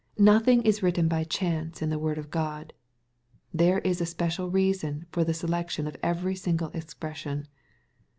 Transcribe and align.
Nothing 0.17 0.63
is 0.63 0.81
written 0.81 1.07
by 1.07 1.23
chance, 1.23 1.79
in 1.79 1.91
the 1.91 1.99
word 1.99 2.17
of 2.17 2.31
Grod. 2.31 2.71
There 3.53 3.77
is 3.77 4.01
a 4.01 4.05
special 4.07 4.49
reason 4.49 5.05
for 5.11 5.23
the 5.23 5.31
se 5.35 5.45
lection 5.49 5.85
of 5.85 5.95
every 6.01 6.33
single 6.33 6.69
expression. 6.69 7.47